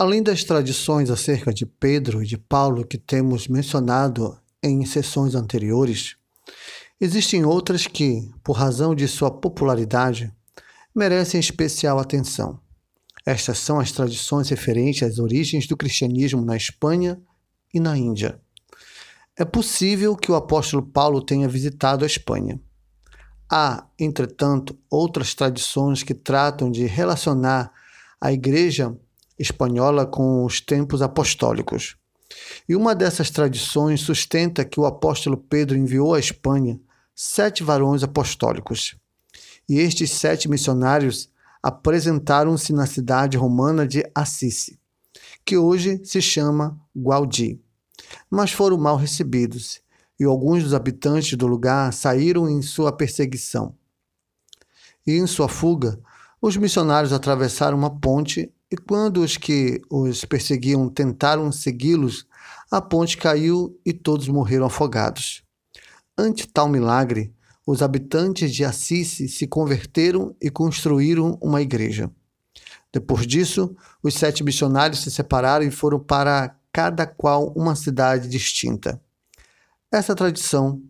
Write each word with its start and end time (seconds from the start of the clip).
Além 0.00 0.22
das 0.22 0.44
tradições 0.44 1.10
acerca 1.10 1.52
de 1.52 1.66
Pedro 1.66 2.22
e 2.22 2.26
de 2.26 2.38
Paulo 2.38 2.86
que 2.86 2.96
temos 2.96 3.48
mencionado 3.48 4.38
em 4.62 4.86
sessões 4.86 5.34
anteriores, 5.34 6.14
existem 7.00 7.44
outras 7.44 7.88
que, 7.88 8.30
por 8.44 8.52
razão 8.52 8.94
de 8.94 9.08
sua 9.08 9.28
popularidade, 9.28 10.32
merecem 10.94 11.40
especial 11.40 11.98
atenção. 11.98 12.60
Estas 13.26 13.58
são 13.58 13.80
as 13.80 13.90
tradições 13.90 14.48
referentes 14.48 15.02
às 15.02 15.18
origens 15.18 15.66
do 15.66 15.76
cristianismo 15.76 16.44
na 16.44 16.56
Espanha 16.56 17.20
e 17.74 17.80
na 17.80 17.98
Índia. 17.98 18.40
É 19.36 19.44
possível 19.44 20.14
que 20.14 20.30
o 20.30 20.36
apóstolo 20.36 20.80
Paulo 20.80 21.20
tenha 21.20 21.48
visitado 21.48 22.04
a 22.04 22.06
Espanha. 22.06 22.60
Há, 23.50 23.84
entretanto, 23.98 24.78
outras 24.88 25.34
tradições 25.34 26.04
que 26.04 26.14
tratam 26.14 26.70
de 26.70 26.86
relacionar 26.86 27.72
a 28.20 28.32
Igreja 28.32 28.96
espanhola 29.38 30.06
com 30.06 30.44
os 30.44 30.60
tempos 30.60 31.00
apostólicos. 31.02 31.96
E 32.68 32.76
uma 32.76 32.94
dessas 32.94 33.30
tradições 33.30 34.00
sustenta 34.00 34.64
que 34.64 34.78
o 34.78 34.86
apóstolo 34.86 35.36
Pedro 35.36 35.76
enviou 35.76 36.14
à 36.14 36.18
Espanha 36.18 36.78
sete 37.14 37.62
varões 37.62 38.02
apostólicos. 38.02 38.96
E 39.68 39.78
estes 39.78 40.10
sete 40.10 40.48
missionários 40.48 41.30
apresentaram-se 41.62 42.72
na 42.72 42.86
cidade 42.86 43.36
romana 43.36 43.86
de 43.86 44.08
Assis, 44.14 44.70
que 45.44 45.56
hoje 45.56 46.00
se 46.04 46.22
chama 46.22 46.78
Gualdi, 46.96 47.60
mas 48.30 48.52
foram 48.52 48.78
mal 48.78 48.96
recebidos, 48.96 49.80
e 50.18 50.24
alguns 50.24 50.62
dos 50.62 50.74
habitantes 50.74 51.36
do 51.36 51.46
lugar 51.46 51.92
saíram 51.92 52.48
em 52.48 52.62
sua 52.62 52.92
perseguição. 52.92 53.74
E 55.06 55.12
em 55.12 55.26
sua 55.26 55.48
fuga, 55.48 56.00
os 56.40 56.56
missionários 56.56 57.12
atravessaram 57.12 57.76
uma 57.76 57.98
ponte 57.98 58.52
e 58.70 58.76
quando 58.76 59.22
os 59.22 59.36
que 59.36 59.80
os 59.90 60.24
perseguiam 60.24 60.88
tentaram 60.88 61.50
segui-los, 61.50 62.26
a 62.70 62.80
ponte 62.80 63.16
caiu 63.16 63.78
e 63.84 63.92
todos 63.92 64.28
morreram 64.28 64.66
afogados. 64.66 65.42
Ante 66.16 66.46
tal 66.46 66.68
milagre, 66.68 67.32
os 67.66 67.82
habitantes 67.82 68.54
de 68.54 68.64
Assis 68.64 69.32
se 69.32 69.46
converteram 69.46 70.34
e 70.40 70.50
construíram 70.50 71.38
uma 71.40 71.62
igreja. 71.62 72.10
Depois 72.92 73.26
disso, 73.26 73.74
os 74.02 74.14
sete 74.14 74.42
missionários 74.42 75.00
se 75.02 75.10
separaram 75.10 75.64
e 75.66 75.70
foram 75.70 75.98
para 76.00 76.56
cada 76.72 77.06
qual 77.06 77.52
uma 77.54 77.74
cidade 77.74 78.28
distinta. 78.28 79.00
Essa 79.90 80.14
tradição, 80.14 80.82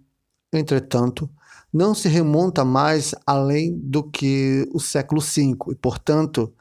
entretanto, 0.52 1.30
não 1.72 1.94
se 1.94 2.08
remonta 2.08 2.64
mais 2.64 3.14
além 3.26 3.78
do 3.78 4.02
que 4.02 4.68
o 4.72 4.80
século 4.80 5.20
V 5.20 5.56
e, 5.70 5.74
portanto, 5.74 6.52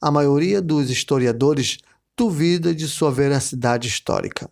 a 0.00 0.10
maioria 0.10 0.60
dos 0.60 0.90
historiadores 0.90 1.78
duvida 2.16 2.74
de 2.74 2.86
sua 2.86 3.10
veracidade 3.10 3.88
histórica. 3.88 4.50